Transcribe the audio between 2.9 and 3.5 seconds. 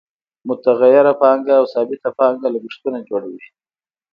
جوړوي